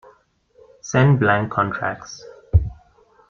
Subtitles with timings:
[0.81, 2.23] Send blank contracts.